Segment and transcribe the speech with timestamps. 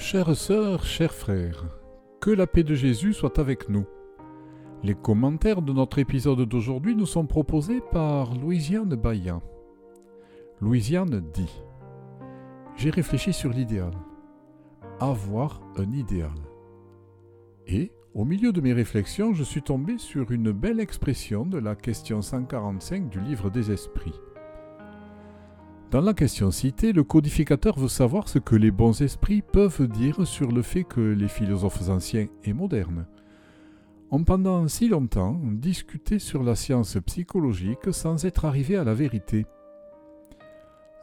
[0.00, 1.66] Chères sœurs, chers frères,
[2.20, 3.84] que la paix de Jésus soit avec nous.
[4.84, 9.42] Les commentaires de notre épisode d'aujourd'hui nous sont proposés par Louisiane Bayan.
[10.60, 11.62] Louisiane dit
[12.76, 13.90] J'ai réfléchi sur l'idéal.
[15.00, 16.30] Avoir un idéal.
[17.66, 21.74] Et, au milieu de mes réflexions, je suis tombé sur une belle expression de la
[21.74, 24.18] question 145 du livre des esprits.
[25.90, 30.26] Dans la question citée, le codificateur veut savoir ce que les bons esprits peuvent dire
[30.26, 33.06] sur le fait que les philosophes anciens et modernes
[34.10, 39.46] ont pendant si longtemps discuté sur la science psychologique sans être arrivés à la vérité.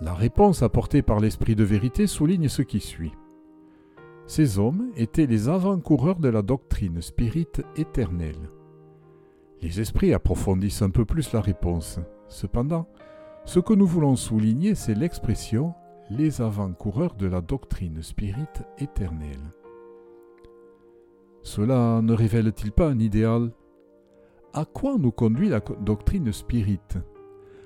[0.00, 3.12] La réponse apportée par l'esprit de vérité souligne ce qui suit.
[4.26, 8.50] Ces hommes étaient les avant-coureurs de la doctrine spirite éternelle.
[9.62, 12.00] Les esprits approfondissent un peu plus la réponse.
[12.28, 12.86] Cependant,
[13.44, 15.74] ce que nous voulons souligner, c'est l'expression
[16.10, 19.52] les avant-coureurs de la doctrine spirite éternelle.
[21.42, 23.52] Cela ne révèle-t-il pas un idéal?
[24.54, 26.98] À quoi nous conduit la doctrine spirite?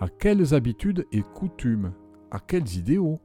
[0.00, 1.92] À quelles habitudes et coutumes?
[2.30, 3.20] À quels idéaux?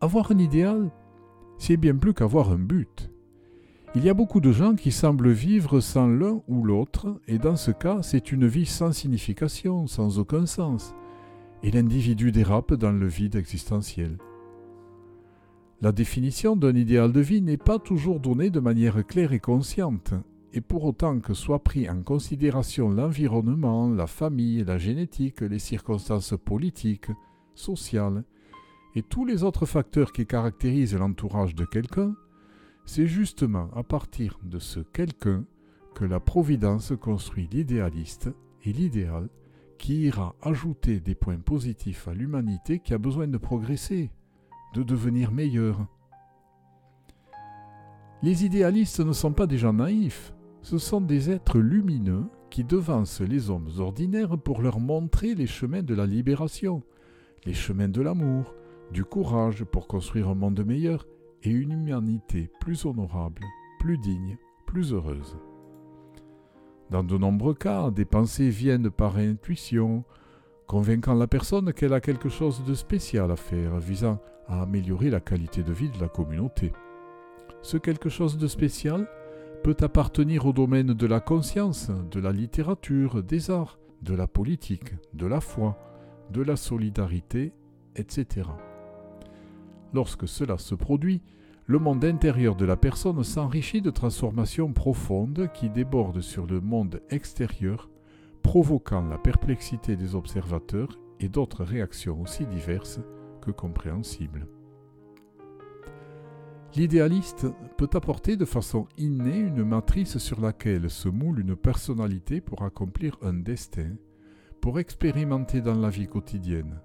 [0.00, 0.90] Avoir un idéal,
[1.58, 3.11] c'est bien plus qu'avoir un but.
[3.94, 7.56] Il y a beaucoup de gens qui semblent vivre sans l'un ou l'autre, et dans
[7.56, 10.94] ce cas, c'est une vie sans signification, sans aucun sens
[11.62, 14.18] et l'individu dérape dans le vide existentiel.
[15.80, 20.14] La définition d'un idéal de vie n'est pas toujours donnée de manière claire et consciente,
[20.52, 26.34] et pour autant que soit pris en considération l'environnement, la famille, la génétique, les circonstances
[26.44, 27.10] politiques,
[27.54, 28.24] sociales,
[28.94, 32.14] et tous les autres facteurs qui caractérisent l'entourage de quelqu'un,
[32.84, 35.44] c'est justement à partir de ce quelqu'un
[35.94, 38.30] que la Providence construit l'idéaliste
[38.64, 39.28] et l'idéal
[39.78, 44.10] qui ira ajouter des points positifs à l'humanité qui a besoin de progresser,
[44.74, 45.86] de devenir meilleure.
[48.22, 53.20] Les idéalistes ne sont pas des gens naïfs, ce sont des êtres lumineux qui devancent
[53.20, 56.82] les hommes ordinaires pour leur montrer les chemins de la libération,
[57.44, 58.54] les chemins de l'amour,
[58.92, 61.06] du courage pour construire un monde meilleur
[61.42, 63.42] et une humanité plus honorable,
[63.80, 64.36] plus digne,
[64.66, 65.36] plus heureuse.
[66.90, 70.04] Dans de nombreux cas, des pensées viennent par intuition,
[70.66, 75.20] convainquant la personne qu'elle a quelque chose de spécial à faire visant à améliorer la
[75.20, 76.72] qualité de vie de la communauté.
[77.62, 79.08] Ce quelque chose de spécial
[79.62, 84.94] peut appartenir au domaine de la conscience, de la littérature, des arts, de la politique,
[85.14, 85.78] de la foi,
[86.30, 87.52] de la solidarité,
[87.94, 88.48] etc.
[89.92, 91.20] Lorsque cela se produit,
[91.66, 97.00] le monde intérieur de la personne s'enrichit de transformations profondes qui débordent sur le monde
[97.10, 97.88] extérieur,
[98.42, 103.00] provoquant la perplexité des observateurs et d'autres réactions aussi diverses
[103.40, 104.48] que compréhensibles.
[106.74, 112.62] L'idéaliste peut apporter de façon innée une matrice sur laquelle se moule une personnalité pour
[112.62, 113.90] accomplir un destin,
[114.60, 116.80] pour expérimenter dans la vie quotidienne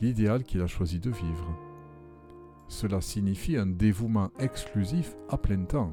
[0.00, 1.67] l'idéal qu'il a choisi de vivre.
[2.68, 5.92] Cela signifie un dévouement exclusif à plein temps,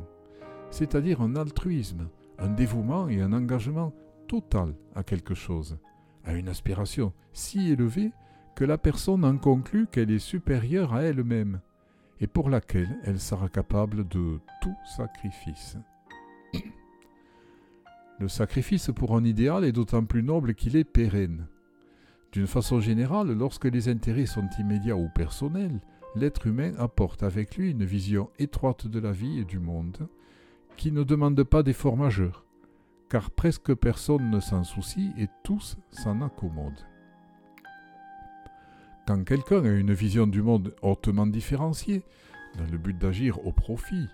[0.69, 3.94] c'est-à-dire un altruisme, un dévouement et un engagement
[4.28, 5.78] total à quelque chose,
[6.25, 8.12] à une aspiration si élevée
[8.56, 11.59] que la personne en conclut qu'elle est supérieure à elle-même
[12.19, 15.78] et pour laquelle elle sera capable de tout sacrifice.
[18.19, 21.47] Le sacrifice pour un idéal est d'autant plus noble qu'il est pérenne.
[22.31, 25.81] D'une façon générale, lorsque les intérêts sont immédiats ou personnels,
[26.16, 30.08] l'être humain apporte avec lui une vision étroite de la vie et du monde,
[30.78, 32.46] qui ne demande pas d'efforts majeurs,
[33.09, 36.86] car presque personne ne s'en soucie et tous s'en accommodent.
[39.07, 42.04] Quand quelqu'un a une vision du monde hautement différenciée,
[42.57, 44.07] dans le but d'agir au profit,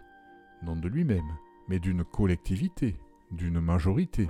[0.64, 1.32] non de lui-même,
[1.70, 2.98] mais d'une collectivité,
[3.32, 4.30] d'une majorité,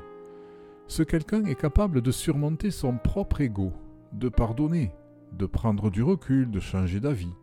[0.88, 3.72] ce quelqu'un est capable de surmonter son propre ego,
[4.12, 4.92] de pardonner,
[5.32, 7.34] de prendre du recul, de changer d'avis,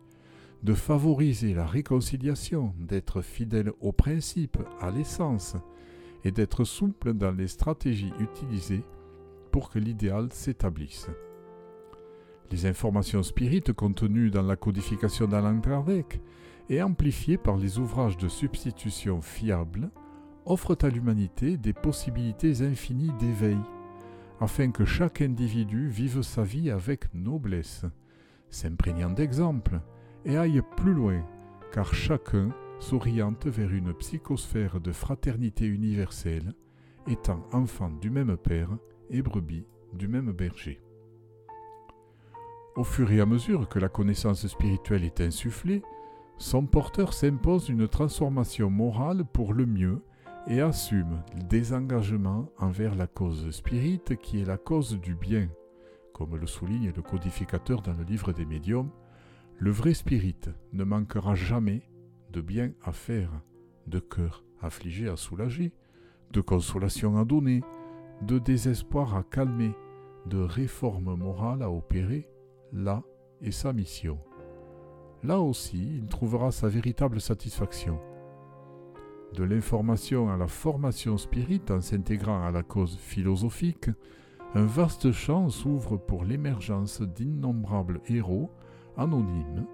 [0.62, 5.56] de favoriser la réconciliation, d'être fidèle aux principes, à l'essence,
[6.24, 8.82] et d'être souple dans les stratégies utilisées
[9.52, 11.08] pour que l'idéal s'établisse.
[12.50, 16.20] Les informations spirites contenues dans la codification d'Alain Kardec
[16.68, 19.90] et amplifiées par les ouvrages de substitution fiables
[20.44, 23.58] offrent à l'humanité des possibilités infinies d'éveil,
[24.40, 27.84] afin que chaque individu vive sa vie avec noblesse,
[28.50, 29.80] s'imprégnant d'exemples,
[30.28, 31.24] et aille plus loin,
[31.72, 36.54] car chacun s'oriente vers une psychosphère de fraternité universelle,
[37.08, 38.70] étant enfant du même père
[39.10, 40.80] et brebis du même berger.
[42.76, 45.82] Au fur et à mesure que la connaissance spirituelle est insufflée,
[46.36, 50.00] son porteur s'impose une transformation morale pour le mieux
[50.46, 55.48] et assume le désengagement envers la cause spirite qui est la cause du bien.
[56.12, 58.90] Comme le souligne le codificateur dans le livre des médiums,
[59.58, 60.36] le vrai spirit
[60.72, 61.82] ne manquera jamais
[62.30, 63.30] de bien à faire,
[63.86, 65.72] de cœur affligé à soulager,
[66.32, 67.62] de consolation à donner,
[68.22, 69.72] de désespoir à calmer,
[70.26, 72.28] de réforme morale à opérer,
[72.72, 73.02] là
[73.40, 74.18] est sa mission.
[75.24, 77.98] Là aussi, il trouvera sa véritable satisfaction.
[79.34, 83.90] De l'information à la formation spirite en s'intégrant à la cause philosophique,
[84.54, 88.50] un vaste champ s'ouvre pour l'émergence d'innombrables héros
[88.98, 89.66] anonymes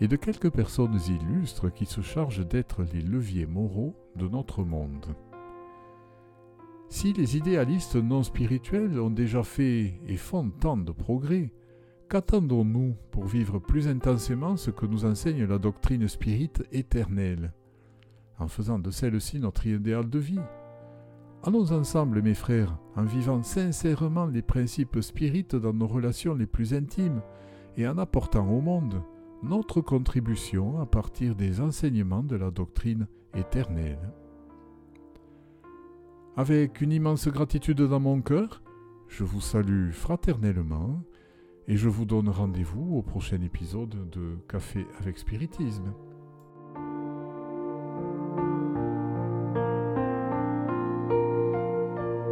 [0.00, 5.14] et de quelques personnes illustres qui se chargent d'être les leviers moraux de notre monde.
[6.88, 11.52] Si les idéalistes non spirituels ont déjà fait et font tant de progrès,
[12.10, 17.52] qu'attendons-nous pour vivre plus intensément ce que nous enseigne la doctrine spirite éternelle,
[18.38, 20.40] en faisant de celle-ci notre idéal de vie
[21.44, 26.74] Allons ensemble, mes frères, en vivant sincèrement les principes spirites dans nos relations les plus
[26.74, 27.22] intimes
[27.76, 29.02] et en apportant au monde
[29.42, 34.12] notre contribution à partir des enseignements de la doctrine éternelle.
[36.36, 38.62] Avec une immense gratitude dans mon cœur,
[39.08, 41.02] je vous salue fraternellement
[41.68, 45.92] et je vous donne rendez-vous au prochain épisode de Café avec Spiritisme.